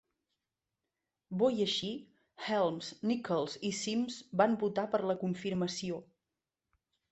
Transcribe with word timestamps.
Bo 1.41 1.49
i 1.57 1.61
així, 1.65 1.89
Helms, 2.47 2.89
Nickles 3.11 3.59
i 3.71 3.73
Symms 3.83 4.19
van 4.43 4.59
votar 4.67 4.89
per 4.97 5.03
la 5.13 5.19
confirmació. 5.27 6.03